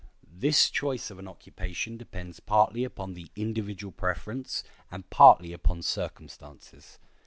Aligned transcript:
This 0.33 0.71
choice 0.71 1.11
of 1.11 1.19
an 1.19 1.27
occupation 1.27 1.95
depends 1.95 2.39
partly 2.39 2.83
upon 2.83 3.13
the 3.13 3.29
individual 3.35 3.91
preference 3.91 4.63
and 4.89 5.07
partly 5.11 5.53
upon 5.53 5.83
circumstances. 5.83 6.97